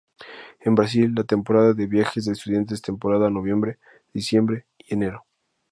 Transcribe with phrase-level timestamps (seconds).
[0.61, 3.77] En Brasil, la temporada de Viajes de Estudiantes temporada Noviembre,
[4.15, 5.25] Diciembre y Enero.